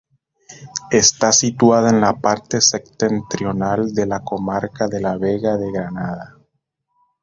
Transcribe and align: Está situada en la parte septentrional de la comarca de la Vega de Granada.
Está 0.89 1.31
situada 1.31 1.91
en 1.91 2.01
la 2.01 2.19
parte 2.19 2.59
septentrional 2.59 3.93
de 3.93 4.07
la 4.07 4.23
comarca 4.23 4.87
de 4.87 4.99
la 4.99 5.15
Vega 5.15 5.57
de 5.57 5.71
Granada. 5.71 6.39